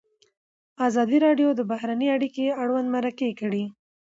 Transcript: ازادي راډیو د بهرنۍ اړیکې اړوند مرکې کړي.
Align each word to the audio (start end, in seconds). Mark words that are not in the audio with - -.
ازادي 0.87 1.17
راډیو 1.25 1.49
د 1.55 1.61
بهرنۍ 1.71 2.07
اړیکې 2.15 2.55
اړوند 2.61 2.87
مرکې 2.95 3.29
کړي. 3.41 3.63